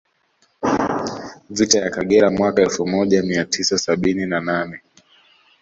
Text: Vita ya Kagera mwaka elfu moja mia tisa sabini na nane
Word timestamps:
Vita 1.49 1.79
ya 1.79 1.89
Kagera 1.89 2.29
mwaka 2.31 2.61
elfu 2.61 2.87
moja 2.87 3.23
mia 3.23 3.45
tisa 3.45 3.77
sabini 3.77 4.25
na 4.25 4.41
nane 4.41 4.81